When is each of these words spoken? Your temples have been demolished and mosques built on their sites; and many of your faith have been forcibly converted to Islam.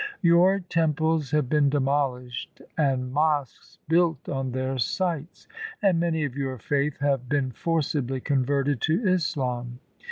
Your 0.23 0.61
temples 0.61 1.29
have 1.29 1.47
been 1.47 1.69
demolished 1.69 2.63
and 2.75 3.13
mosques 3.13 3.77
built 3.87 4.27
on 4.27 4.51
their 4.51 4.79
sites; 4.79 5.47
and 5.79 5.99
many 5.99 6.23
of 6.25 6.35
your 6.35 6.57
faith 6.57 6.97
have 7.01 7.29
been 7.29 7.51
forcibly 7.51 8.19
converted 8.19 8.81
to 8.81 9.07
Islam. 9.07 9.77